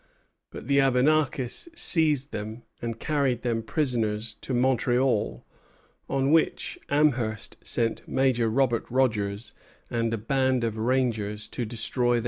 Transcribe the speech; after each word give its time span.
But 0.49 0.67
the 0.67 0.79
Abenakis 0.79 1.67
seized 1.75 2.31
them 2.31 2.63
and 2.81 2.99
carried 2.99 3.43
them 3.43 3.61
prisoners 3.61 4.33
to 4.41 4.51
Montreal; 4.55 5.45
on 6.09 6.31
which 6.31 6.79
Amherst 6.89 7.57
sent 7.61 8.07
Major 8.07 8.49
Robert 8.49 8.89
Rogers 8.89 9.53
and 9.91 10.11
a 10.11 10.17
band 10.17 10.63
of 10.63 10.75
rangers 10.79 11.47
to 11.49 11.65
destroy 11.65 12.13
their 12.13 12.19
town. 12.19 12.19